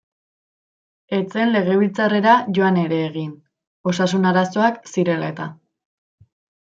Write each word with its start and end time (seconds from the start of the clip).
Ez 1.17 1.33
zen 1.33 1.51
Legebiltzarrera 1.55 2.33
joan 2.59 2.79
ere 2.85 2.97
egin, 3.11 3.29
osasun 3.91 4.25
arazoak 4.31 4.81
zirela-eta. 4.95 5.47